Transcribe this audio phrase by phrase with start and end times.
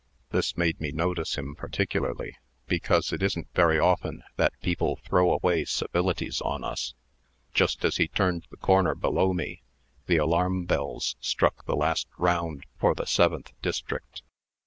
[0.31, 5.63] This made me notice him particularly, because it isn't very often that people throw away
[5.63, 6.95] civilities on us.
[7.53, 9.61] Just as he turned the corner below me,
[10.07, 14.23] the alarm bells struck the last round for the Seventh District.